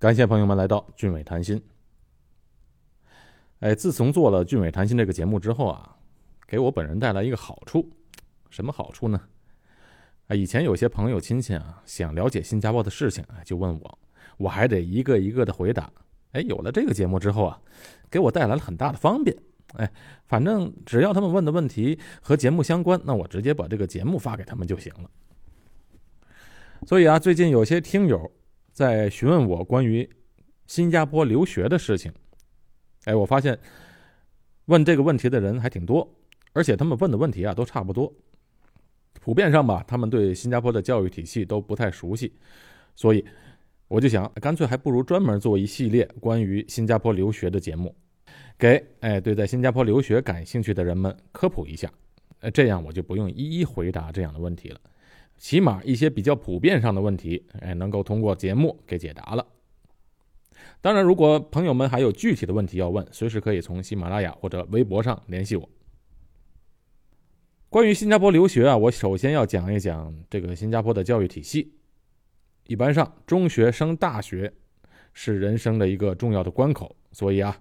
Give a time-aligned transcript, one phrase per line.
[0.00, 1.62] 感谢朋友们来到俊伟谈心。
[3.58, 5.94] 哎，自从做了俊伟谈心这个节目之后啊，
[6.48, 7.86] 给我本人带来一个好处，
[8.48, 9.20] 什么好处呢？
[10.28, 13.98] 啊，以前有些朋友亲戚啊，想了解新加坡的事情啊，就问我，
[14.38, 15.92] 我还得一个一个的回答。
[16.32, 17.60] 哎，有了这个节目之后啊，
[18.10, 19.36] 给我带来了很大的方便。
[19.74, 19.92] 哎，
[20.24, 25.10] 反正只要他们问的问题和节目相关，那我直接把这个节目发给他们就行了。
[26.86, 28.32] 所以啊，最近有些听友
[28.80, 30.08] 在询问我关于
[30.66, 32.10] 新加坡留学的事情。
[33.04, 33.58] 哎，我发现
[34.64, 36.10] 问这个问题的人还挺多，
[36.54, 38.10] 而且他们问的问题啊都差不多。
[39.20, 42.32] 普遍上吧，他们对新加坡的教育体系都不太熟悉，
[42.96, 43.22] 所以
[43.86, 47.94] 我就想，干脆还不如专门做一系列关于新加坡留学的节目。
[48.58, 51.92] 给哎，对，在新加坡留学感兴趣的人们科普一下，
[52.38, 54.80] 呃，这样我就不用一一回答这样的问题了，
[55.40, 59.44] 起码一些比较普遍上的问题，哎，能够通过节目给解答了。
[60.82, 65.68] 当然，如果朋友们还有具体的问题要问，随时可以从喜马拉雅或者微博上联系我。
[67.70, 71.72] 关于新加坡留学啊，我首先要讲一讲这个新加坡的教育体系。
[72.66, 74.52] 一般上，中学升大学
[75.14, 77.60] 是人生的一个重要的关口，所以啊。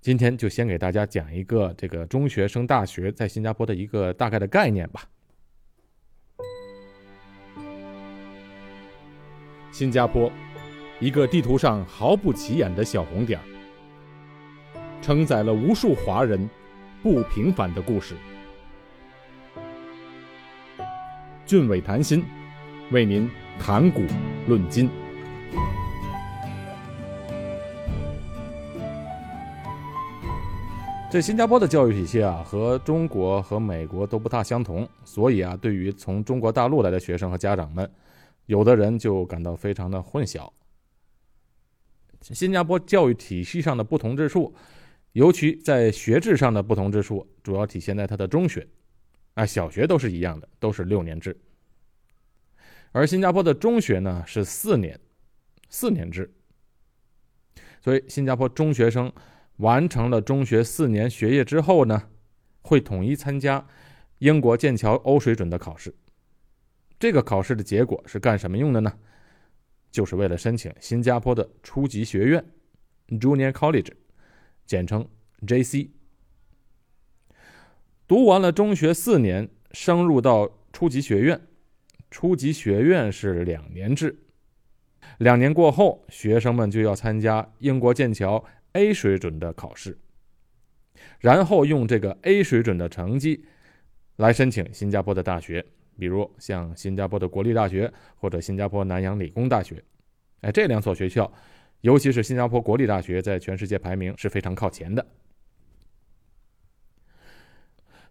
[0.00, 5.06] 今天就先给大家讲一个这个中学升大学在新加坡的一个大概的概念吧。
[9.72, 10.30] 新加坡，
[10.98, 13.44] 一个地图上毫不起眼的小红点儿，
[15.00, 16.48] 承载了无数华人
[17.02, 18.14] 不平凡的故事。
[21.46, 22.24] 俊伟谈心，
[22.90, 24.02] 为您谈古
[24.46, 24.90] 论今。
[31.10, 37.90] 这新加坡的教育体系啊，和中国和美国都不大相同，所以啊，对于从中国大陆来的学生和家长们，
[38.50, 40.50] 有的人就感到非常的混淆。
[42.20, 44.52] 新加坡教育体系上的不同之处，
[45.12, 48.66] 尤其在学制上的不同之处，主要体现在它的中学，
[49.34, 51.40] 啊，小学都是一样的，都是六年制，
[52.90, 54.98] 而新加坡的中学呢是四年，
[55.68, 56.34] 四年制，
[57.80, 59.12] 所以新加坡中学生。
[59.58, 62.08] 完成了中学四年学业之后呢，
[62.62, 63.68] 会统一参加
[64.18, 65.94] 英国剑桥欧水准的考试。
[67.00, 68.92] 这个考试的结果是干什么用的呢？
[69.90, 72.44] 就是为了申请新加坡的初级学院
[73.08, 73.90] （Junior College），
[74.66, 75.08] 简称
[75.46, 75.88] JC。
[78.06, 81.40] 读完了中学四年，升入到初级学院。
[82.10, 84.18] 初级学院是两年制，
[85.16, 88.44] 两年过后，学生们就要参加英国剑桥。
[88.72, 89.98] A 水准的考试，
[91.18, 93.46] 然后用这个 A 水准的成绩
[94.16, 95.66] 来申请新加坡的大学，
[96.00, 99.84] 比如像新加坡的国立大学或者新加坡南洋理工大学。
[100.40, 101.30] 哎，这两所学校，
[101.82, 105.06] 尤其是新加坡国立大学，在全世界排名是非常靠前的。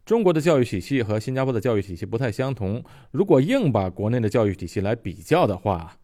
[0.05, 2.83] 中国的教育体系和新加坡的教育体系不太相同。
[3.11, 5.97] 如果硬把国内的教育体系来比较的话，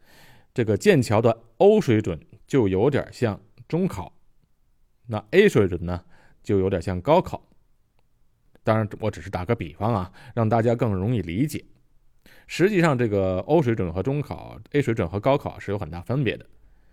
[0.54, 4.12] 这个剑桥的 O 水准就有点像中考。
[5.08, 6.04] 那 A 水准呢，
[6.44, 7.48] 就有点像高考。
[8.64, 11.64] 当然，我只是打个比方啊，让大家更容易理解。
[12.48, 16.46] 实际上，这个 O 水准和中考、A 水准和高考是有很大分别的，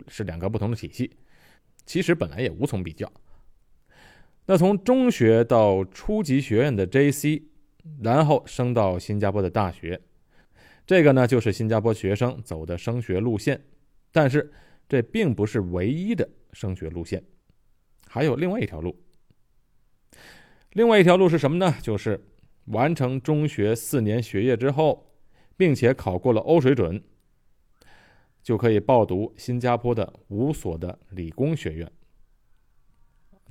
[0.08, 1.10] 是两个不同的体系。
[1.84, 3.12] 其实本来也无从比较。
[4.46, 7.42] 那从中学到初级学院的 JC，
[8.02, 10.00] 然后升到新加坡的大学，
[10.86, 13.60] 这个呢就是新加坡学生走的升学路线。
[14.10, 14.52] 但是，
[14.88, 17.22] 这并不是唯一的升学路线。
[18.08, 18.94] 还有另外一条路，
[20.72, 21.74] 另外一条路是什么呢？
[21.80, 22.20] 就是
[22.66, 25.11] 完成中学四年学业之后，
[25.56, 27.02] 并且考过了欧水准，
[28.42, 31.90] 就可以报读新加坡的五所的理工学院。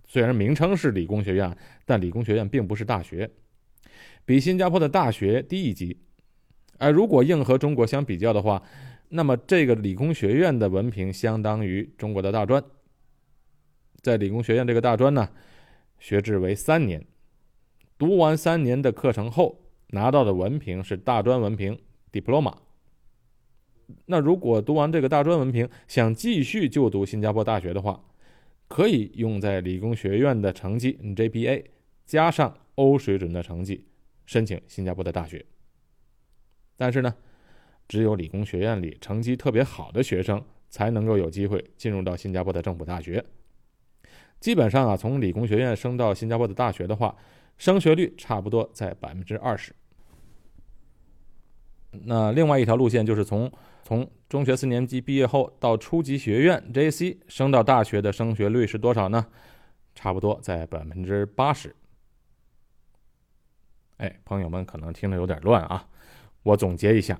[0.06, 3.32] 虽然名称是理工学院，但理工学院并不是大学，
[4.26, 6.02] 比新加坡的大学低一级。
[6.78, 8.62] 而如果硬和中国相比较的话，
[9.10, 12.64] 那么这个理工学院的文凭相当于中国的大专。
[14.02, 15.30] 在理工学院这个大专呢，
[16.00, 17.06] 学制为三年，
[17.98, 21.80] 读完三年的课程后，拿到的文凭是大专文凭
[22.12, 22.56] （diploma）。
[24.06, 28.04] 那如果读完这个大专文凭，想继续就读新加坡大学的话，
[28.68, 31.66] 可以用在理工学院的成绩 （JPA）
[32.06, 33.86] 加上欧水准的成绩，
[34.26, 35.46] 申请新加坡的大学。
[36.78, 37.14] 但是呢，
[37.88, 43.24] 只有理工学院里成绩特别好的学生才能够有机会进入到新加坡的政府大学。
[44.40, 47.16] 基本上啊，从理工学院升到新加坡的大学的话，
[47.58, 49.76] 升学率差不多在百分之二十。
[51.92, 53.52] 那另外一条路线就是从
[53.84, 59.28] 从中学四年级毕业后到初级学院 （J.C.） 升到大学的升学率是多少呢？
[59.94, 61.76] 差不多在百分之八十。
[63.98, 65.90] 哎，朋友们可能听着有点乱啊，
[66.44, 67.20] 我总结一下：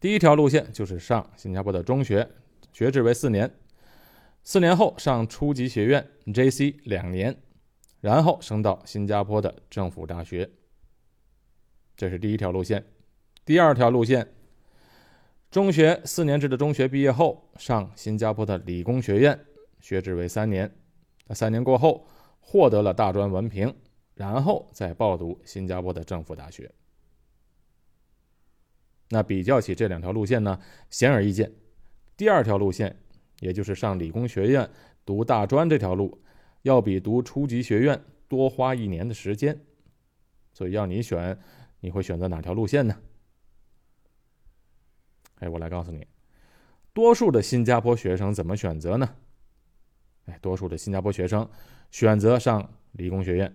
[0.00, 2.28] 第一条路线就是上新加坡的中学，
[2.72, 3.48] 学制为四年，
[4.42, 6.04] 四年后上初级学院
[6.34, 7.40] （J.C.） 两年，
[8.00, 10.50] 然后升到新加坡的政府大学。
[11.96, 12.84] 这是第一条路线。
[13.44, 14.28] 第二条路线，
[15.50, 19.36] 中学四年制的中学毕业后上新加坡的理工学院，
[19.80, 20.70] 学制为三年。
[21.26, 22.06] 那三年过后，
[22.38, 23.74] 获得了大专文凭，
[24.14, 26.70] 然后再报读新加坡的政府大学。
[29.08, 31.52] 那比较起这两条路线呢，显而易见，
[32.16, 32.96] 第二条路线，
[33.40, 34.70] 也就是上理工学院
[35.04, 36.22] 读大专这条路，
[36.62, 39.60] 要比读初级学院多花一年的时间。
[40.52, 41.36] 所以要你选，
[41.80, 42.96] 你会选择哪条路线呢？
[45.42, 46.06] 哎，我来告诉你，
[46.92, 49.08] 多数的新加坡学生怎么选择呢？
[50.26, 51.48] 哎，多数的新加坡学生
[51.90, 53.52] 选择上理工学院，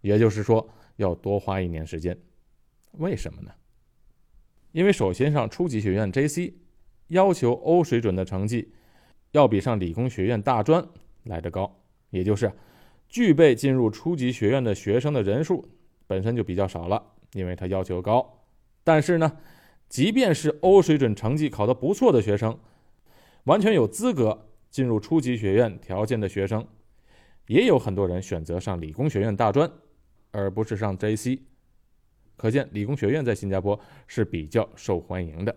[0.00, 0.66] 也就是说
[0.96, 2.18] 要多花一年时间。
[2.92, 3.50] 为什么呢？
[4.72, 6.54] 因为首先上初级学院 J.C.
[7.08, 8.72] 要求 O 水准的成绩，
[9.32, 10.82] 要比上理工学院大专
[11.24, 12.50] 来得高，也就是
[13.10, 15.68] 具备进入初级学院的学生的人数
[16.06, 18.42] 本身就比较少了，因为他要求高。
[18.82, 19.36] 但是呢，
[19.88, 22.58] 即便是欧水准成绩考得不错的学生，
[23.44, 24.42] 完全有资格。
[24.68, 26.66] 进入初级学院条件的学生，
[27.46, 29.70] 也有很多人选择上理工学院大专，
[30.32, 31.40] 而不是上 J.C。
[32.36, 35.56] 可见理工学院在新加坡是比较受欢迎的。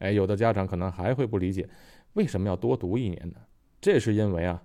[0.00, 1.66] 哎，有的家长可能还会不理解，
[2.12, 3.36] 为什么要多读一年呢？
[3.80, 4.62] 这是因为啊，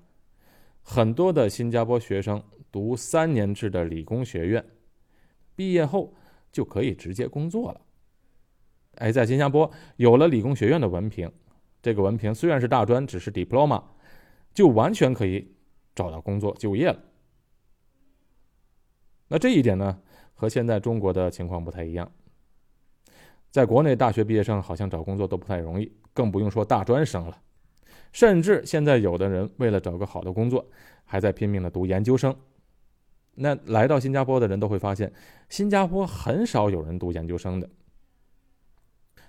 [0.82, 4.66] 很多的新加坡学生读三年制的理工学院，
[5.56, 6.14] 毕业后
[6.58, 7.80] 就可以直接工作了。
[8.96, 11.32] 哎，在新加坡有了理工学院的文凭。
[11.84, 13.84] 这个文凭虽然是大专，只是 diploma，
[14.56, 15.54] 就完全可以
[15.94, 17.00] 找到工作就业了。
[19.28, 20.02] 那这一点呢，
[20.34, 22.12] 和现在中国的情况不太一样。
[23.52, 27.40] 在国内，大学毕业生好像找工作都不太容易，更不用说大专生了。
[28.12, 30.66] 甚至现在有的人为了找个好的工作，
[31.06, 32.36] 还在拼命的读研究生。
[33.40, 35.14] 那来到新加坡的人都会发现，
[35.48, 37.70] 新加坡很少有人读研究生的。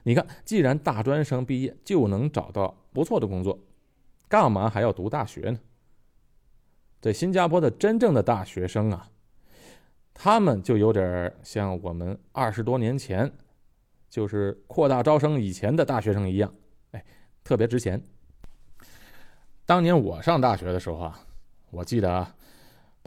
[0.04, 3.58] 你看，既然大专生毕业就能找到不错的工作，
[4.26, 5.60] 干嘛还要读大学呢？
[7.00, 9.10] 在新加坡的真正的大学生啊，
[10.14, 13.30] 他们就有点像我们二十多年前，
[14.08, 16.52] 就是扩大招生以前的大学生一样，
[16.92, 17.04] 哎，
[17.44, 18.02] 特别值钱。
[19.66, 21.20] 当年我上大学的时候啊，
[21.70, 22.34] 我记得啊，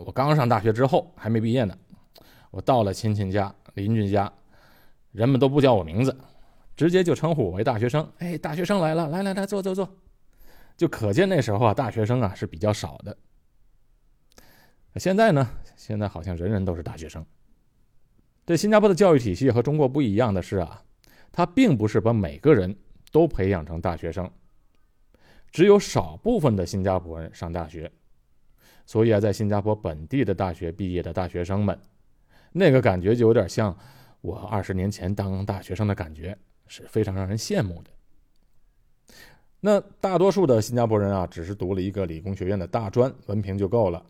[0.05, 1.77] 我刚上大学之后还没毕业呢，
[2.49, 4.31] 我到了亲戚家、邻居家，
[5.11, 6.15] 人们都不叫我名字。
[6.73, 9.87] 直接就称呼我为大学生，哎，大学生来了，来来来，坐坐坐，
[10.75, 13.15] 就可见那时候啊，大学生啊是比较少的。
[14.95, 17.23] 现在呢，现在好像人人都是大学生。
[18.47, 20.81] 这新加坡的教育体系和中国不一样的是啊，
[21.31, 22.75] 它并不是把每个人
[23.11, 24.31] 都培养成大学生，
[25.51, 27.91] 只有少部分的新加坡人上大学。
[28.91, 31.79] 所以啊，在新加坡本地的大学毕业的大学生们，
[32.51, 33.77] 那个感觉就有点像
[34.19, 36.37] 我二十年前当大学生的感觉。
[36.73, 37.89] 是非常让人羡慕的。
[39.59, 44.01] 那大多数的新加坡人啊，只是读了一个理工学院的大专文凭就够了，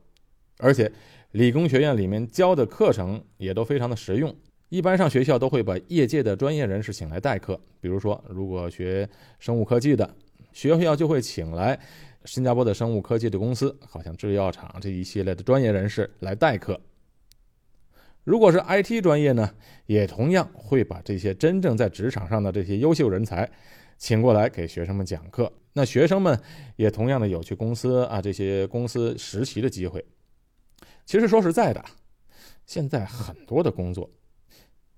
[0.60, 0.92] 而且
[1.32, 4.36] 理工学院里面教的课程也都非常的实用。
[4.70, 10.08] 一般上学校都会把业界的专业人士请来代课，比如说如果学生物科技的，
[10.54, 11.80] 学校就会请来
[12.26, 16.80] 新加坡的生物科技的公司，好像制药厂这一系列的专业人士来代课。
[18.24, 19.56] 如果是 IT 专业呢，
[19.88, 23.50] 也同样会把这些真正在职场上的这些优秀人才
[23.98, 25.52] 请过来给学生们讲课。
[25.74, 26.40] 那学生们
[26.76, 30.06] 也同样的有去公司啊这些公司实习的机会。
[31.06, 31.84] 其实说实在的，
[32.68, 34.08] 现在很多的工作，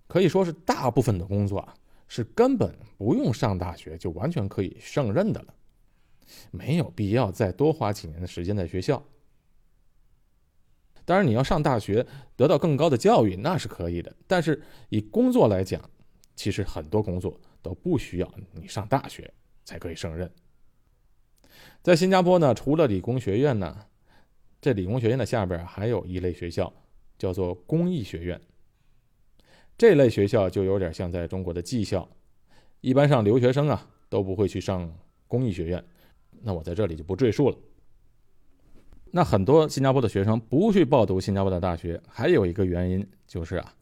[0.08, 1.74] 可以说是大部分的工作啊，
[2.10, 5.54] 是根本不用上大学就完全可以胜任的了，
[6.52, 9.04] 没有必要再多花几年的时间在学校。
[11.06, 12.06] 当然，你要上大学
[12.38, 14.16] 得到更高的教育，那是可以的。
[14.26, 15.82] 但是以工作来讲，
[16.36, 19.34] 其实很多工作都不需要你上大学
[19.66, 20.32] 才可以胜任。
[21.82, 23.86] 在新加坡呢，除了理工学院呢，
[24.62, 26.74] 这理工学院的下边还有一类学校，
[27.18, 28.40] 叫做工艺学院。
[29.78, 32.08] 这类学校就有点像在中国的技校，
[32.80, 35.84] 一般上留学生啊都不会去上工艺学院。
[36.44, 37.58] 那我在这里就不赘述了。
[39.12, 43.74] 那很多新加坡的学生不去报读新加坡的大学，还有一个原因就是啊，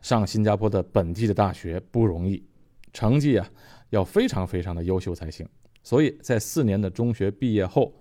[0.00, 2.46] 上新加坡的本地的大学不容易，
[2.92, 3.50] 成绩啊
[3.90, 5.48] 要非常非常的优秀才行。
[5.82, 7.94] 所以在四年的中学毕业后，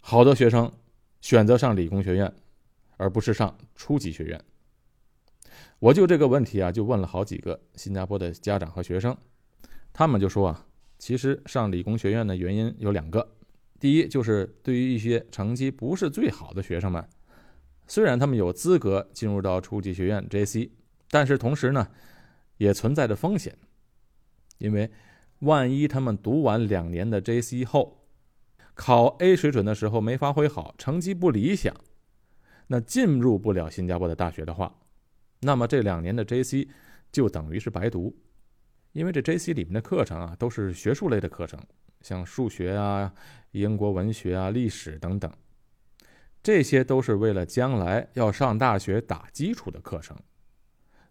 [0.00, 0.72] 好多学生
[1.20, 2.32] 选择上理工学院，
[2.96, 4.40] 而不是上初级学院。
[5.78, 9.14] 我就这个问题啊，就问了好几个新加坡的家长和学生，
[9.92, 10.66] 他们就说啊，
[11.04, 13.36] 其实上理工学院的原因有两个。
[13.78, 17.06] 第一，就是对于一些成绩不是最好的学生们，
[17.86, 20.70] 虽然他们有资格进入到初级学院 JC，
[21.10, 21.86] 但是同时呢，
[22.56, 23.54] 也存在着风险，
[24.56, 24.90] 因为。
[25.40, 28.06] 万一他们读完两年的 JC 后，
[28.72, 31.74] 考 A 水准的时候没发挥好，成绩不理想，
[32.68, 34.74] 那进入不了新加坡的大学的话，
[35.40, 36.66] 那么这两年的 JC
[37.12, 38.16] 就等于是白读，
[38.94, 41.60] 因为这 JC 里面的课程啊都是学术类的课程，
[42.00, 43.12] 像数学啊、
[43.50, 45.30] 英国文学啊、历史等等，
[46.42, 50.16] 这些都是为了将来要上大学打基础的课程，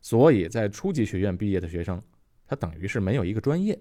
[0.02, 2.02] 所以在初级学院毕业的学生，
[2.48, 3.78] 他等于是没有一个专业。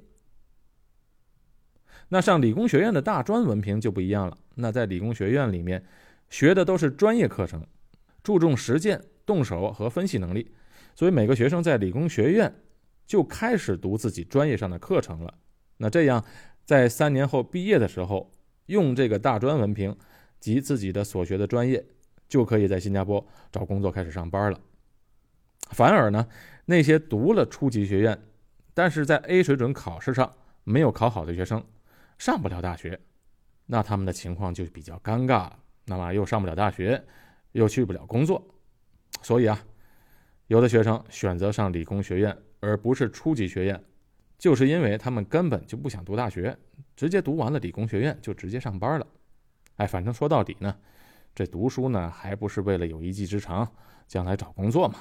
[2.09, 4.37] 那上理工学院的大专文凭就不一样了。
[4.57, 5.83] 那在理工学院里面，
[6.29, 7.65] 学的都是专业课程，
[8.25, 10.53] 注重实践、动手和分析能力。
[10.95, 12.53] 所以每个学生在理工学院
[13.07, 15.35] 就开始读自己专业上的课程了。
[15.77, 16.25] 那这样，
[16.65, 18.31] 在三年后毕业的时候，
[18.67, 19.97] 用这个大专文凭
[20.39, 21.85] 及自己的所学的专业，
[22.29, 24.61] 就可以在新加坡找工作开始上班了。
[25.71, 26.29] 反而呢，
[26.67, 28.23] 那些读了初级学院，
[28.75, 30.33] 但是在 A 水准考试上
[30.65, 31.65] 没有考好的学生，
[32.19, 33.01] 上不了大学，
[33.67, 35.59] 那他们的情况就比较尴尬了。
[35.87, 37.03] 那么又上不了大学，
[37.53, 38.47] 又去不了工作，
[39.23, 39.65] 所以啊，
[40.47, 43.85] 有的学生选择上理工学院而不是初级学院，
[44.39, 46.57] 就是因为他们根本就不想读大学，
[46.95, 49.07] 直接读完了理工学院就直接上班了。
[49.77, 50.75] 哎，反正说到底呢，
[51.35, 53.69] 这读书呢还不是为了有一技之长，
[54.07, 55.01] 将来找工作嘛。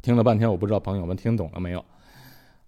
[0.00, 1.84] 听了半天，我不知道朋友们听懂了没有。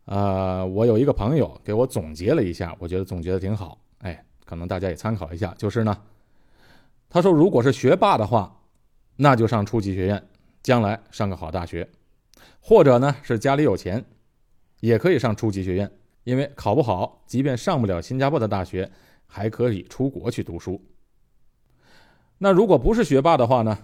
[0.06, 3.78] 呃，我有一个朋友给我总结了一下，我觉得总结的挺好。
[3.98, 5.54] 哎，可能大家也参考一下。
[5.56, 5.96] 就是呢，
[7.08, 8.60] 他说，如果是学霸的话，
[9.14, 10.28] 那就上初级学院，
[10.62, 11.86] 将来上个好大学；
[12.64, 14.04] 或者呢是家里有钱，
[14.78, 15.90] 也可以上初级学院，
[16.22, 18.88] 因为考不好，即便上不了新加坡的大学，
[19.26, 20.80] 还可以出国去读书。
[22.38, 23.76] 那如果不是学霸的话呢，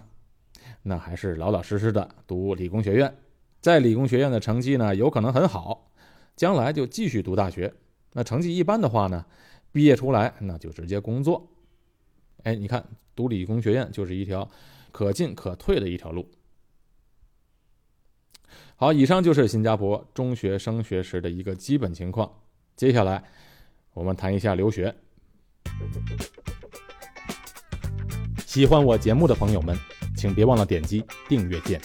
[0.83, 3.13] 那还是老老实实的读理工学院，
[3.59, 5.91] 在理工学院的成绩呢，有可能很好。
[6.37, 7.73] 将来就继续读大学，
[8.13, 9.25] 那成绩一般的话呢，
[9.73, 11.45] 毕业出来那就直接工作。
[12.43, 12.81] 哎，你看
[13.13, 14.49] 读理工学院就是一条
[14.93, 16.25] 可进可退的一条路。
[18.81, 22.31] 好，以上就是新加坡中学升学时的一个基本情况。
[22.77, 23.21] 接下来
[23.93, 24.95] 我们谈一下留学。
[28.45, 29.77] 喜欢我节目的朋友们，
[30.15, 31.81] 请别忘了点击订阅键。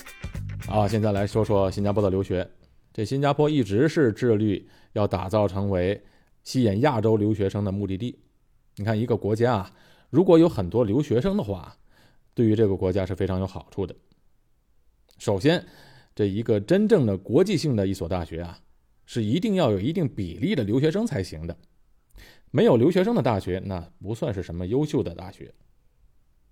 [0.68, 2.48] 好，现在来说说新加坡的留学。
[2.92, 6.00] 这新加坡一直是致力要打造成为
[6.44, 8.16] 吸引亚洲留学生的目的地。
[8.76, 9.72] 你看，一个国家啊，
[10.10, 11.76] 如果有很多留学生的话，
[12.34, 13.92] 对于这个国家是非常有好处的。
[15.18, 15.66] 首先，
[16.14, 18.60] 这一个真正的国际性的一所大学啊，
[19.04, 21.56] 是一定要有一定比例的留学生才行的。
[22.50, 25.52] 没有留学生的大学，那不算是什么优秀的大学。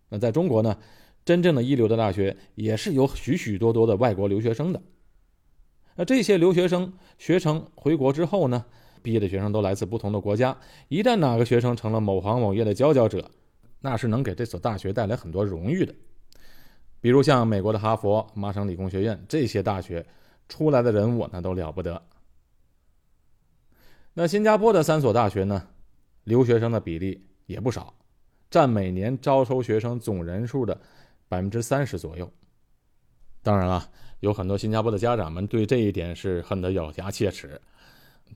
[0.08, 0.76] 那在中国呢，
[1.24, 4.82] 真正的一流的大学也是有许许多多的外国留学生的。
[5.94, 8.64] 那这些留学生学成回国之后呢？
[9.02, 10.56] 毕业的学生都来自不同的国家。
[10.88, 13.30] 一旦哪个学生成了某行某业的佼佼者，
[13.80, 15.92] 那是能给这所大学带来很多荣誉的。
[17.02, 20.06] 比如像美国的哈佛、麻省理工学院这些大学
[20.48, 22.02] 出来的人物，那都了不得。
[24.14, 25.68] 那新加坡的三所大学呢，
[26.24, 27.92] 留学生的比例也不少，
[28.50, 30.80] 占每年招收学生总人数的
[31.28, 32.32] 百分之三十左右。
[33.42, 33.90] 当然了。
[34.20, 37.60] 有很多新加坡的家长们对这一点是恨得咬牙切齿，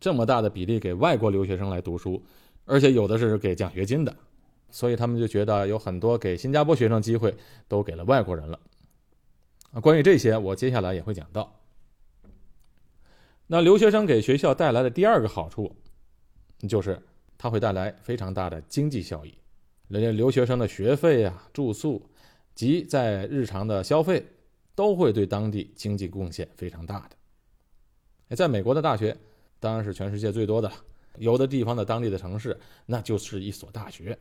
[0.01, 2.21] 这么大的比例给外国留学生来读书，
[2.65, 4.13] 而且有的是给奖学金的，
[4.71, 7.35] 所以他们就觉得有很多给新加坡学生机会
[7.69, 8.59] 都给了外国人了。
[9.73, 11.61] 啊，关于这些，我接下来也会讲到。
[13.47, 15.75] 那留学生给学校带来的第二个好处，
[16.69, 17.01] 就是
[17.39, 19.37] 它会带来非常大的经济效益，
[19.89, 22.11] 人家留学生的学费啊、住宿
[22.55, 24.25] 及在日常的消费。
[24.77, 28.37] 都会对当地经济贡献非常大的。
[28.37, 29.17] 在美国的大学
[29.59, 30.75] 当然是全世界最多的了，
[31.17, 32.55] 有的地方的当地的城市
[32.85, 34.19] 那就是一所大学。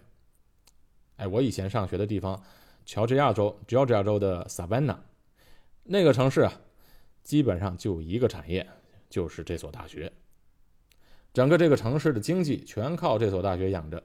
[1.18, 2.42] 哎，我以前上学的地方，
[2.86, 4.98] 乔治亚州 （Georgia） 州的 Sabana
[5.84, 6.54] 那个城市啊，
[7.24, 8.68] 基本上就一个产业，
[9.10, 10.12] 就是这所大学。
[11.34, 14.02] 整个这个城市的经济全靠这所大学养着。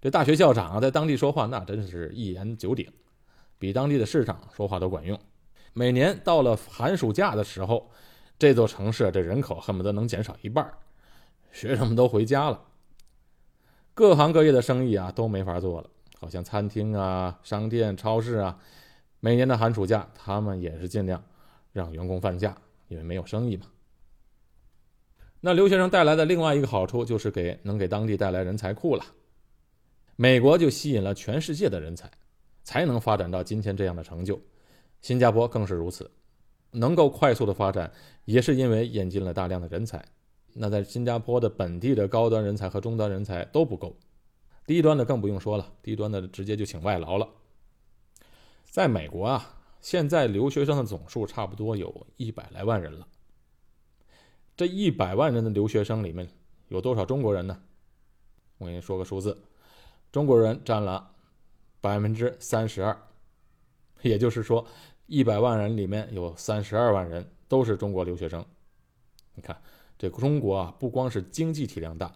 [0.00, 2.90] 这大学校长啊，在当地说话那真是一言九鼎，
[3.58, 5.18] 比当地的市长说话都管用。
[5.74, 7.90] 每年到了寒暑假的时候，
[8.38, 10.72] 这座城市这人口恨不得能减少一半，
[11.52, 12.64] 学生们都回家了，
[13.92, 15.90] 各行各业的生意啊都没法做了，
[16.20, 18.58] 好像餐厅啊、商店、超市啊，
[19.20, 21.24] 每年的寒暑假他们也是尽量
[21.72, 22.54] 让员工放假，
[22.88, 23.64] 因为没有生意嘛。
[25.40, 29.04] 那留学生带来的另外一个好处就是给能给当地带来人才库了。
[30.16, 32.10] 美国就吸引了全世界的人才，
[32.62, 34.38] 才能发展到今天这样的成就。
[35.00, 36.10] 新加坡更是如此，
[36.72, 37.90] 能够快速的发展，
[38.26, 40.04] 也是因为引进了大量的人才。
[40.52, 43.96] 那在新加坡的本地的高端人才和中端人才都不够，
[44.70, 47.28] 低端的更不用说了，低端的直接就请外劳了。
[48.66, 53.08] 在美国啊，现在留学生的总数差不多有一百来万人了。
[54.56, 56.30] 这一百万人的留学生里面
[56.68, 57.60] 有多少中国人呢？
[58.58, 59.42] 我给你说个数字，
[60.12, 61.16] 中国人占了
[61.80, 62.96] 百分之三十二，
[64.02, 64.64] 也就是说，
[65.06, 68.46] 一百万人里面有三十二万人都是中国留学生。
[69.34, 69.60] 你看，
[69.98, 72.14] 这中国啊，不光是经济体量大，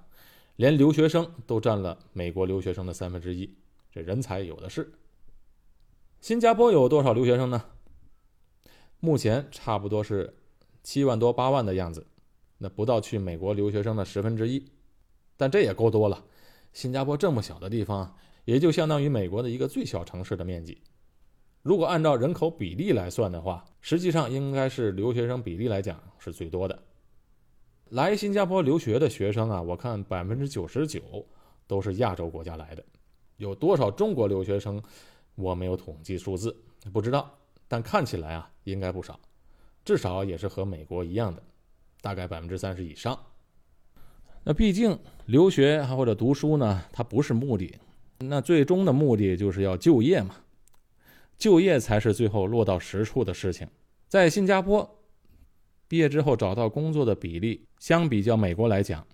[0.57, 3.57] 连留学生都占了美国留学生的三分之一，
[3.91, 4.93] 这人才有的是。
[6.21, 7.65] 新加坡有多少留学生呢？
[9.01, 10.39] 目前差不多是
[10.83, 12.07] 七万多八万的样子。
[12.59, 14.71] 那不到去美国留学生的十分之一，
[15.37, 16.25] 但这也够多了。
[16.73, 20.81] 新加坡这么小的地方，也就相当于美国的一个最小城市的面积。
[21.63, 26.84] 如果按照人口比例来算的话，实际上应该是留学生比例来讲是最多的。
[27.91, 31.01] 来新加坡留学的学生啊，我看百分之九十九
[31.67, 32.85] 都是亚洲国家来的。
[33.37, 34.83] 有多少中国留学生，
[35.35, 36.57] 我没有统计数字，
[36.93, 37.39] 不知道。
[37.69, 39.19] 但看起来啊，应该不少，
[39.85, 41.43] 至少也是和美国一样的。
[42.01, 43.19] 大概百分之三十以上。
[44.43, 47.75] 那毕竟留学或者读书呢，它不是目的，
[48.19, 50.37] 那最终的目的就是要就业嘛。
[51.39, 53.67] 就业才是最后落到实处的事情。
[54.07, 54.89] 在新加坡，
[55.87, 59.07] 毕业之后找到工作的比例，相比较美国来讲，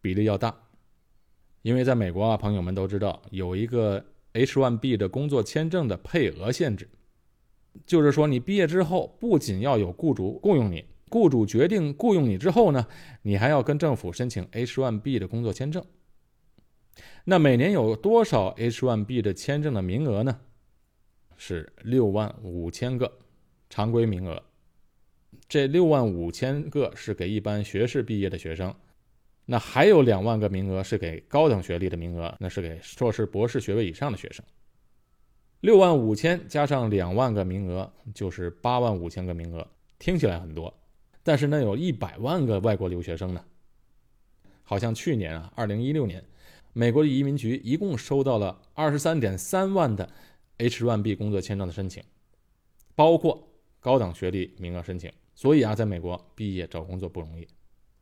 [0.00, 0.54] 比例要大。
[1.62, 6.88] 因为在美国啊，朋友们都知道有一个 H-1B 的工作签证的配额限制，
[7.86, 10.84] 就是说你毕业之后不仅要有雇主雇佣你。
[11.10, 12.86] 雇主决定雇佣你之后呢，
[13.22, 15.84] 你还要跟政府申请 H-1B 的工作签证。
[17.24, 20.40] 那每年有多少 H-1B 的签证的名额呢？
[21.36, 23.18] 是六万五千个
[23.70, 24.42] 常规名额。
[25.48, 28.74] 这六万五千个是给一般学士毕业的学生，
[29.44, 34.44] 那还有两万个名额是给高等学历的名额，那是给硕士、博士学位以上的学生。
[35.60, 39.66] 六万五千加上两万个名额，就是八万五千个名额，
[39.98, 40.72] 听起来很多。
[41.22, 43.44] 但是那有一百万个外国留学生呢。
[44.62, 46.24] 好像去年啊，二零一六年，
[46.72, 50.08] 美国的移民局一共收到了二十三点三万的
[50.58, 52.02] H-1B 工作签证的申请，
[52.94, 53.46] 包括
[53.80, 55.12] 高等学历名额申请。
[55.34, 57.46] 所以啊，在美国毕业找工作不容易，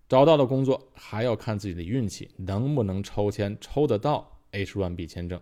[0.09, 5.41] 找到的工作还要看自己的运气，能不能抽签抽得到 H-1B 签证。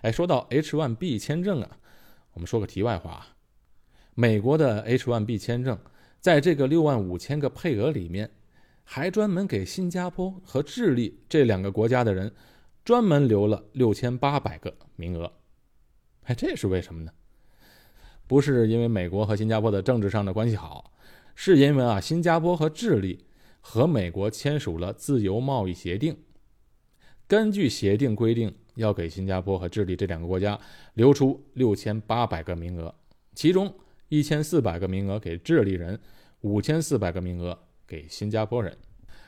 [0.00, 1.78] 哎，说到 H-1B 签证啊，
[2.32, 3.36] 我们说个题外话啊。
[4.14, 5.78] 美国的 H-1B 签证，
[6.20, 8.30] 在这个六万五千个配额里面，
[8.82, 12.34] 还专门给新加坡和智利这两个国家的人，
[12.84, 15.32] 专门留了六千八百个名额。
[16.24, 17.12] 哎，这是为什么呢？
[18.26, 20.92] 不是因为美国和新加坡的政治上的关系好，
[21.34, 23.24] 是因为啊，新加坡和智利
[23.60, 26.16] 和美国签署了自由贸易协定，
[27.26, 30.58] 根据协定规定，要给新加坡和智利这两个国家
[30.94, 32.94] 留出六千八百个名额，
[33.34, 33.74] 其中。
[34.10, 35.98] 一千四百个名额给智利人，
[36.42, 38.76] 五千四百个名额给新加坡人，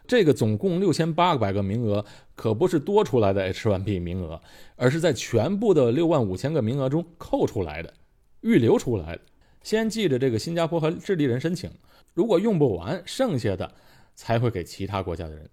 [0.07, 2.05] 这个总共六千八百个名额
[2.37, 4.41] 可不是多出来的 H-1B 名额，
[4.77, 7.93] 而是在全部的六万五千个名额中扣出来的，
[8.41, 9.19] 预留出来。
[9.63, 11.71] 先记着这个新加坡和智利人申请，
[12.15, 13.75] 如果用不完，剩下的
[14.15, 15.49] 才会给其他国家的人。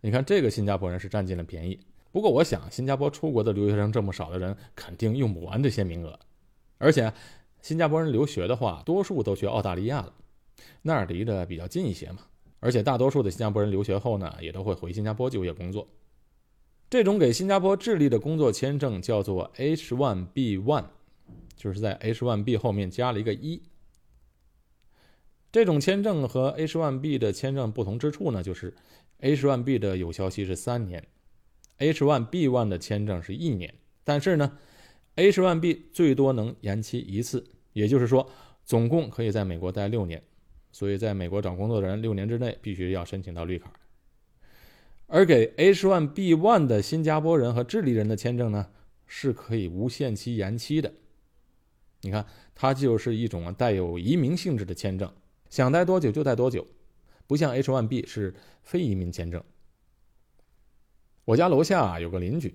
[0.00, 1.78] 你看这个新加坡人是占尽了便宜。
[2.12, 6.18] 不过我想，新加坡出国的留学生这么少的人，肯定用不完这些名额，
[6.78, 7.12] 而且。
[7.62, 10.12] 新加坡人留学的话，多数都去澳大利亚了，
[10.82, 12.18] 那儿离得比较近一些嘛。
[12.60, 15.88] 而且大多数的新加坡人留学后呢，也都会回新加坡就业工作。
[16.90, 20.84] 这种给新加坡智利的工作签证叫做 H-1B1，
[21.56, 23.62] 就是在 H-1B 后面加了一个一。
[25.52, 28.74] 这种签证和 H-1B 的签证不同之处呢，就是
[29.20, 31.06] H-1B 的有效期是三年
[31.78, 34.58] ，H-1B1 的签证是一年，但是呢。
[35.16, 38.28] H-1B 最多能延期一次，也就是说，
[38.64, 40.20] 总共可以在美国待六年。
[40.72, 43.72] 所以，在美国找工作的人，六年之内必须要申请到绿卡。
[45.06, 48.70] 而给 H-1B1 的新加坡人和智利人的签证呢，
[49.06, 50.92] 是可以无限期延期的。
[52.04, 55.10] 你看，它就是一种带有移民性质的签证，
[55.48, 56.66] 想待多久就待多久，
[57.26, 59.42] 不像 H1B 是非移民签证。
[61.24, 62.54] 我家楼下有个邻居，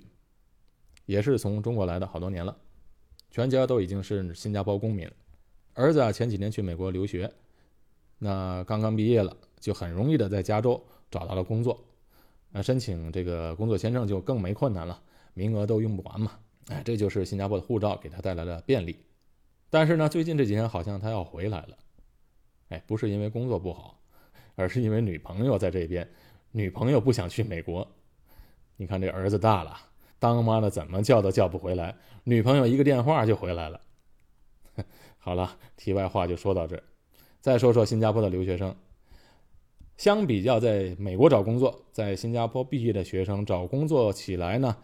[1.08, 2.56] 也是从中国来的，好多年了，
[3.32, 5.10] 全家都已经是新加坡公民。
[5.74, 7.34] 儿子啊，前几年去美国留学，
[8.20, 11.84] 那刚刚毕业了，就很容易的在加州找到了工作。
[12.52, 15.02] 那申请这个工作签证就更没困难了，
[15.34, 16.38] 名额都用不完嘛。
[16.68, 18.96] 哎，这就是新加坡的护照给他带来的便利。
[19.70, 21.78] 但是呢，最近这几天好像他要回来了。
[22.70, 24.00] 哎，不是因为工作不好，
[24.56, 26.08] 而是因为女朋友在这边，
[26.52, 27.88] 女朋友不想去美国。
[28.78, 29.76] 你看这儿子大了，
[30.20, 33.82] 当妈的怎么叫都叫不回来，女朋友一个电话就回来了。
[35.18, 36.82] 好了，题外话就说到这。
[37.42, 38.76] 再说说新加坡的留学生，
[39.98, 44.78] 相比较在美国找工作，在新加坡毕业的学生找工作起来呢，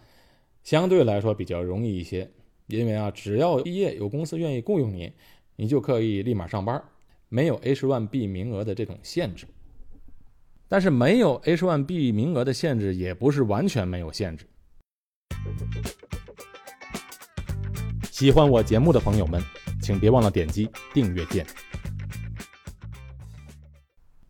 [0.64, 2.30] 相对来说比较容易一些。
[2.68, 5.14] 因为啊，只要毕业有公司愿意雇佣你，
[5.56, 6.82] 你就可以立马上班，
[7.30, 9.46] 没有 H1B 名额的这种限制。
[10.68, 14.48] 但是没有 H1B 名额的限制，也不是完全没有限制。
[18.10, 19.40] 喜欢我节目的朋友们，
[19.82, 21.46] 请别忘了点击订阅键。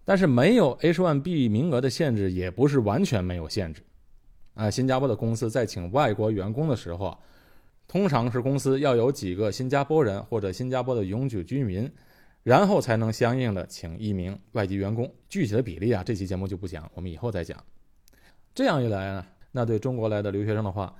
[0.03, 3.81] 但是没有 H1B 名额的限制，也不是完全没有限制。
[4.55, 7.17] 啊，新加坡的公司在请外国员工的时候啊，
[7.95, 11.89] 通常是公司要有几个新加坡人或者新加坡的永久居民。
[12.43, 17.57] 然后才能相应的请一名外籍员工，具体的比例啊，这期节目就不讲，我们以后再讲。
[18.53, 20.93] 这样一来呢，那对中国来的留学生的话，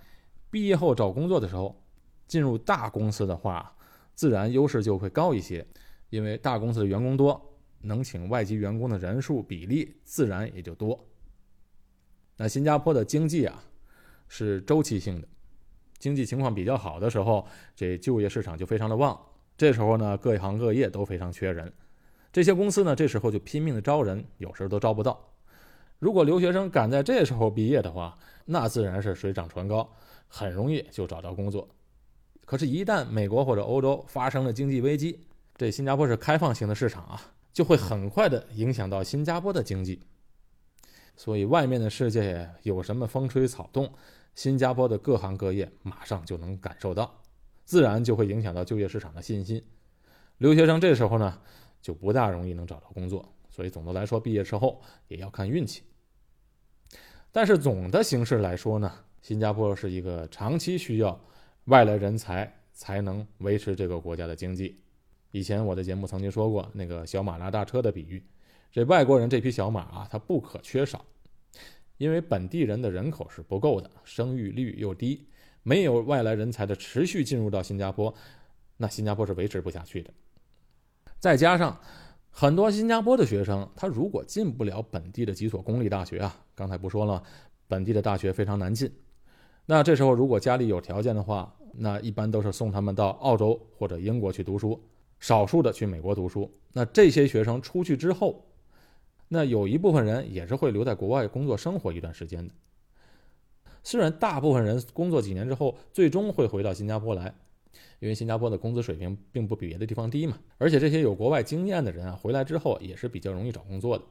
[0.50, 1.84] 毕业后找工作的时候，
[2.28, 3.76] 进入大公司的话，
[4.16, 5.68] 自然优势就会高一些，
[6.10, 11.06] 因为大公司的员工多，能请外籍员工的人数比例自然也就多。
[12.38, 13.62] 那新加坡的经济啊，
[14.30, 15.28] 是周期性的，
[16.06, 17.44] 经济情况比较好的时候，
[17.76, 19.20] 这就业市场就非常的旺。
[19.58, 21.74] 这时候呢，各行各业都非常缺人，
[22.32, 25.20] 这些公司呢，这时候就拼命的招人，有时候都招不到。
[25.98, 28.16] 如果留学生赶在这时候毕业的话，
[28.46, 29.90] 那自然是水涨船高，
[30.28, 31.68] 很容易就找到工作。
[32.46, 35.22] 可是，一旦美国或者欧洲发生了经济危机，
[35.56, 37.20] 这新加坡是开放型的市场啊，
[37.52, 40.00] 就会很快的影响到新加坡的经济。
[41.16, 43.92] 所以，外面的世界有什么风吹草动，
[44.36, 47.22] 新加坡的各行各业马上就能感受到。
[47.64, 49.66] 自然就会影响到就业市场的信心，
[50.38, 51.42] 留学生这时候呢
[51.82, 55.82] 就不大容易能找到工作，所以总的来说，毕业之后也要看运气。
[57.32, 61.20] 但是总的形式来说呢，新加坡是一个长期需要
[61.64, 64.80] 外来人才才能维持这个国家的经济。
[65.32, 68.24] 以前我的节目曾经说过那个小马拉大车的比喻，
[68.72, 71.04] 这外国人这匹小马啊，它不可缺少，
[71.98, 75.28] 因为本地人的人口是不够的，生育率又低。
[75.64, 78.14] 没有外来人才的持续进入到新加坡，
[78.78, 80.14] 那新加坡是维持不下去的。
[81.20, 81.80] 再加上
[82.30, 87.24] 很多新加坡的学生，他如果进不了本地的几所公立大学啊，刚才不说了，
[87.68, 88.92] 本地的大学非常难进。
[89.66, 94.80] 那这时候如果家里有条件的话，那一般都是送他们到澳洲或者英国去读书，
[95.20, 96.52] 少数的去美国读书。
[96.74, 98.46] 那这些学生出去之后，
[99.28, 102.54] 那有一部分人也是会留在国外工作生活一段时间的。
[103.84, 107.36] 虽然大部分人工作几年之后，最终会回到新加坡来，
[108.00, 110.38] 因为新加坡的工资水平并不比别的地方低嘛。
[110.58, 114.04] 而且这些有国外经验的人啊，回来之后也是比较容易找工作的。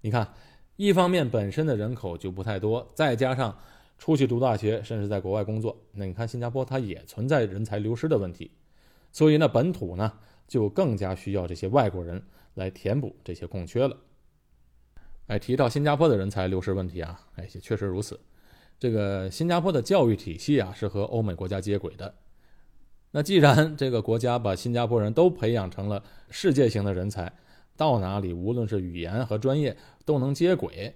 [0.00, 0.32] 你看，
[0.76, 3.56] 一方面本身的人口就不太多，再加上
[3.98, 8.50] 出去读大学，甚至在国外工作，那你看新加坡它也存在人才流失的问题。
[9.10, 10.12] 所以呢，本土呢
[10.46, 12.22] 就更加需要这些外国人
[12.54, 13.96] 来填补这些空缺了。
[15.26, 18.20] 哎，提到新加坡的人才流失问题啊，哎，也确实如此。
[18.78, 22.14] 这个新加坡的教育体系啊，是和欧美国家接轨的。
[23.10, 27.32] 那既然这个国家把新加坡人都培养成了世界型的人才，
[27.76, 30.94] 到哪里无论是语言和专业都能接轨。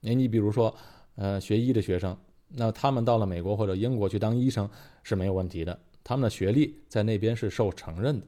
[0.00, 0.74] 你你比如说，
[1.16, 2.16] 呃，学医的学生，
[2.48, 4.68] 那他们到了美国或者英国去当医生
[5.02, 8.26] 是没有问题的，他们的学历在那边是受承认的，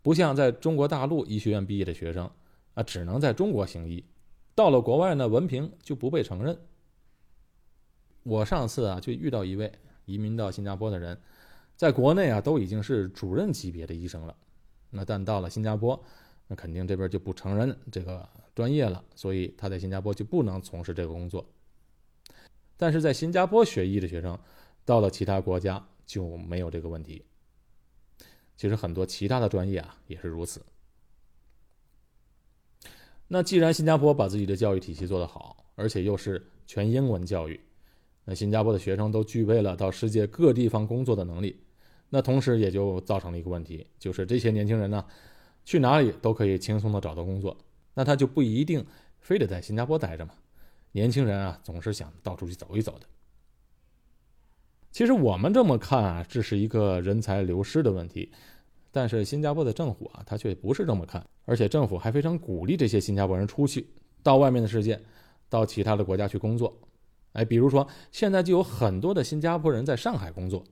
[0.00, 2.30] 不像在中国大陆医学院毕业的学生
[2.74, 4.04] 啊，只能在中国行医，
[4.54, 6.58] 到了国外呢，文凭就不被承认。
[8.22, 9.72] 我上次啊就遇到一位
[10.04, 11.20] 移民到新加坡的人，
[11.76, 14.36] 在国内啊都已经是主任级别的医生了，
[14.90, 16.00] 那但到了新加坡，
[16.46, 21.44] 那肯定这边就不承认这个专业了，所以他在新加坡就不能从事这个工作。
[22.76, 24.38] 但是在新加坡学医的学生，
[24.84, 27.24] 到了其他国家就没有这个问题。
[28.56, 30.64] 其实很多其他的专业啊也是如此。
[33.34, 37.58] 那既然新加坡把自己的教育体系做得好，而且又是全英文教育。
[38.26, 41.58] 那新加坡的学生都具备了到世界各地方工作的能力，
[42.10, 45.02] 那同时也就造成了一个问题，就是这些年轻人呢，
[45.64, 47.56] 去哪里都可以轻松的找到工作，
[47.94, 48.84] 那他就不一定
[49.20, 50.34] 非得在新加坡待着嘛。
[50.90, 53.06] 年轻人啊，总是想到处去走一走的。
[54.90, 58.30] 其实我们这么看啊，这是一个人才流失的问题，
[58.94, 63.88] 但是新加坡的政府啊，他却不是这么看，而且政府还非常鼓励这些新加坡人出去
[64.22, 65.00] 到外面的世界，
[65.48, 66.78] 到其他的国家去工作。
[67.32, 70.62] 哎，比如说现在就有很多的新加坡人在上海工作。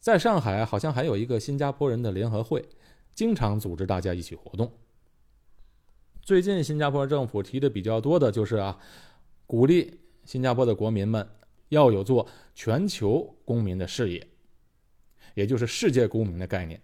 [0.00, 2.64] 在上海，好像还有一个新加坡人的联合会，
[3.14, 4.72] 经常组织大家一起活动。
[6.22, 8.78] 最近新加坡政府提的比较多的就是啊，
[9.46, 11.28] 鼓励新加坡的国民们
[11.68, 14.26] 要有做全球公民的事业，
[15.34, 16.80] 也就是世界公民的概念。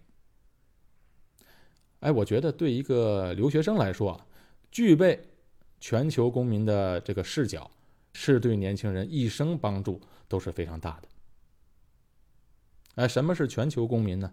[2.03, 4.27] 哎，我觉得对一个留学生来说啊，
[4.69, 5.17] 具备
[5.79, 7.71] 全球公民的这个视角，
[8.11, 11.07] 是对年轻人一生帮助都是非常大的。
[12.95, 14.29] 哎，什么是全球公民呢？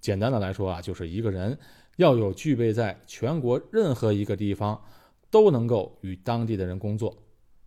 [0.00, 1.58] 简单的来说啊，就是一个人
[1.96, 4.80] 要有具备在全国任何一个地方
[5.28, 7.20] 都能够与当地的人工作，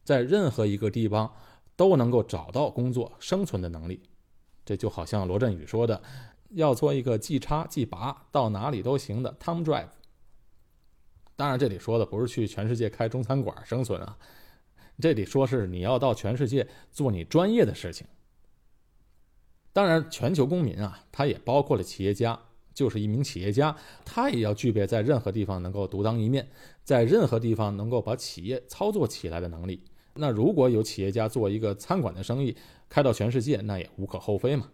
[0.06, 1.30] 在任何一个地方
[1.76, 4.02] 都能够找到工作生存的能力。
[4.64, 6.02] 这就好像罗振宇说的，
[6.54, 9.90] 要做一个即插即拔到哪里都行的 Tom Drive。
[11.36, 14.18] 当然，这里说的不是去全世界开中餐馆生存啊，
[15.00, 18.06] 这里说是你要到全世界做你专业的事情。
[19.74, 22.40] 当然，全球公民啊，他也包括了企业家，
[22.76, 26.48] 就是一名企业家，他也要具备在任何地方能够独当一面，
[26.84, 29.84] 在任何地方能够把企业操作起来的能力。
[30.14, 32.56] 那如果有企业家做一个餐馆的生意，
[32.88, 34.70] 开到全世界，那也无可厚非嘛。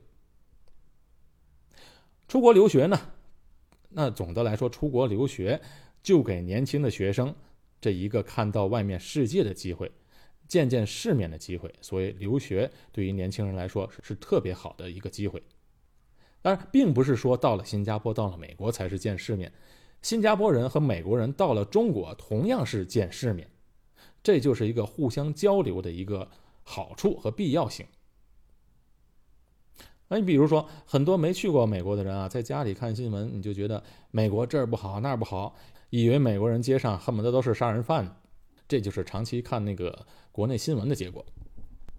[2.30, 2.98] 出国留学呢，
[3.90, 5.60] 那总的来说，出国留学
[6.04, 7.34] 就给年轻的学生
[7.82, 9.92] 这一个看到外面世界的机会。
[10.48, 15.42] 见见世面的机会，所以留学对于年轻人来说是特别好的一个机会。
[16.42, 19.52] 当然，并不是说到了新加坡、到了美国才是见世面，
[20.02, 23.48] 新加坡人和美国人到了中国同样是见世面，
[24.24, 26.28] 这就是一个互相交流的一个
[26.64, 27.86] 好处和必要性。
[30.10, 35.56] 那你比如说，很多没去过美国的人啊，在家里看新闻，你就觉得美国这儿不好那儿不好，
[35.92, 38.20] 以为美国人街上恨不得都是杀人犯。
[38.68, 41.26] 这就是长期看那个国内新闻的结果。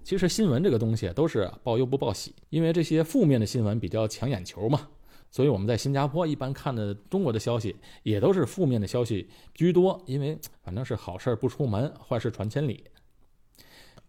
[0.02, 4.88] 其实新闻这个东西都是报忧不报喜，因为这些负面的新闻比较抢眼球嘛。
[5.30, 12.82] 所以我们在新加坡一般看的中国的消息也都是负面的消息居多，因为反正是好事不出门，坏事传千里。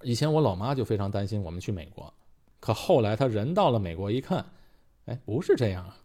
[0.02, 2.12] 以前我老妈就非常担心我们去美国，
[2.62, 4.46] 可后来他人到了美国一看，
[5.08, 5.98] 哎，不是这样啊，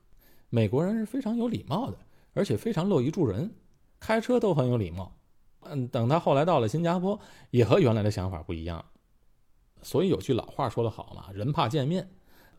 [0.48, 1.98] 美国人是非常有礼貌的，
[2.32, 3.54] 而且非常乐于助人，
[4.00, 5.12] 开车都很有礼貌。
[5.60, 8.84] 嗯，等他后来到了新加坡，也和原来的想法不一样。
[9.82, 12.10] 所以有句老话说得好嘛，“人怕见面”，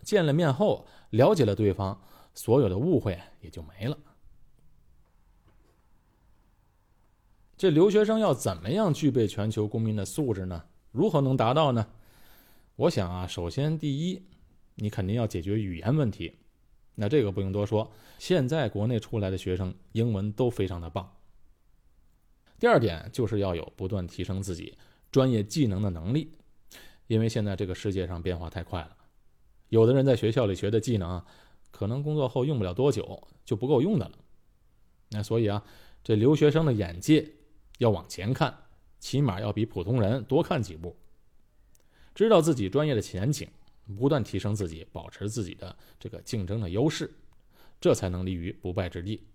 [0.03, 1.99] 见了面后了解了对方，
[2.33, 3.97] 所有的误会也就没了。
[7.57, 10.65] 这留学生要怎么样具备全球公民的素质呢？
[10.91, 11.87] 如何能达到呢？
[12.77, 14.21] 我想啊，首先第一，
[14.75, 16.37] 你肯定要解决语言问题。
[16.93, 21.11] 那这个不用多说，现在国内出来的学生英文都非常的棒。
[22.59, 24.77] 第二点就是要有不断提升自己
[25.11, 26.31] 专业技能的能力，
[27.07, 28.95] 因为现在这个世界上变化太快了，
[29.69, 31.25] 有的人在学校里学的技能，
[31.71, 34.19] 可能工作后用不了多久就不够用的了。
[35.09, 35.63] 那所以啊，
[36.03, 37.27] 这留学生的眼界
[37.79, 38.55] 要往前看，
[38.99, 40.95] 起码要比普通人多看几步，
[42.17, 43.47] 知道自己专业的前景，
[43.95, 47.13] 不断提升自己，保持自己的这个竞争的优势，
[47.79, 49.27] 这才能立于不败之地。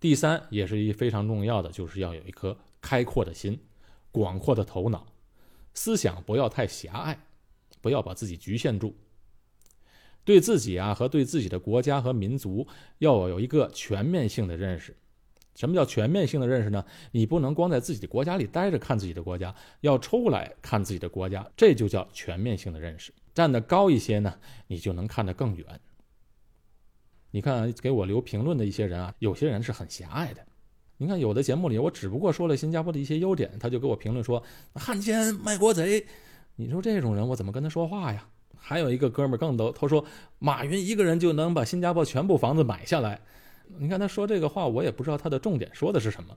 [0.00, 3.60] 第三，也是一非常重要的，就是要有一颗开阔的心，
[4.10, 5.06] 广阔的头脑，
[5.74, 7.26] 思想不要太狭隘，
[7.82, 8.96] 不要把自己局限住。
[10.24, 12.66] 对自己啊和对自己的国家和民族
[13.00, 14.96] 要有一个全面性的认识。
[15.54, 16.84] 什么叫全面性的认识呢？
[17.12, 23.12] 你不能光在自己的国家里待着看自己的国家，要出来看自己的国家，这就叫全面性的认识。
[23.34, 24.34] 站得高一些呢，
[24.66, 25.66] 你就能看得更远。
[27.30, 30.44] 你看，给我留评论的一些人啊，有些人是很狭隘的。
[30.96, 34.42] 你看，有的节目里，我只不过说了新加坡的一些优点，他就给我评论说
[34.74, 36.04] “汉奸卖国贼”。
[36.56, 38.28] 你说这种人，我怎么跟他说话呀？
[38.56, 40.04] 还有一个哥们儿更逗，他说
[40.38, 43.20] 马云一个人就能把新加坡全部房子买下来。
[43.78, 46.36] 你看他说这个话，我也不知道他的重点说的是什么。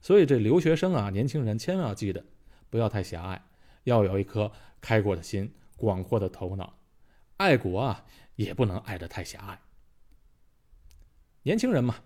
[0.00, 2.24] 所以这留学生啊，年轻人千万要记得，
[2.70, 3.42] 不要太狭隘，
[3.84, 6.78] 要有一颗开阔的心、广阔的头脑。
[7.36, 8.04] 爱国啊，
[8.36, 9.60] 也不能爱得太狭隘。
[11.42, 11.96] 年轻人嘛，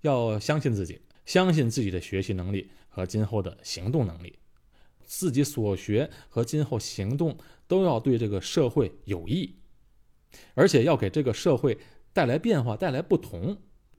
[0.00, 4.38] 要相信自己，相信自己的学习能力和今后的行动能力，
[5.04, 9.54] 自己所学和今后行动都要对这个社会有益。
[10.54, 11.78] 而且要给这个社会
[12.12, 13.56] 带来变化、带来不同，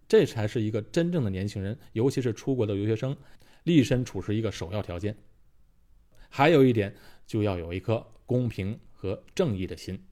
[0.10, 3.16] 这才是一个真正的年轻人，尤其是出国的留学生
[3.64, 5.16] 立身处世一个首要条件。
[6.28, 6.94] 还有一点，
[7.26, 10.04] 就要有一颗公平和正义的心。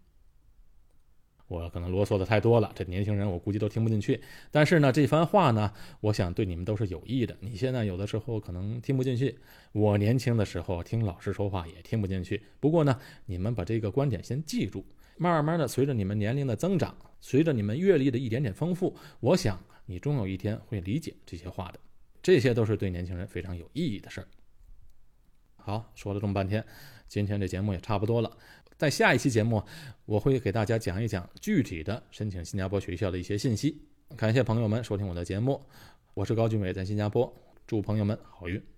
[1.48, 4.22] 我可能啰嗦的太多了，这年轻人我估计都听不进去。
[4.52, 7.36] 但是呢，这番话呢，我想对你们都是有益的。
[7.40, 9.40] 你现在有的时候可能听不进去，
[9.72, 12.44] 我年轻的时候听老师说话也听不进去。
[12.60, 14.86] 不过呢，你们把这个观点先记住，
[15.18, 19.58] 慢慢的随着你们年龄的增长，随着你们阅历的一点点丰富，我想
[19.88, 21.80] 你终有一天会理解这些话的。
[22.22, 24.28] 这些都是对年轻人非常有意义的事儿。
[25.56, 26.64] 好，说了这么半天，
[27.08, 28.38] 今天这节目也差不多了。
[28.78, 29.64] 在下一期节目，
[30.06, 33.82] 我会给大家讲一讲具体的申请新加坡学校的一些信息。
[34.16, 35.60] 感谢朋友们收听我的节目，
[36.14, 37.34] 我是高俊伟，在新加坡，
[37.66, 38.77] 祝朋友们好运。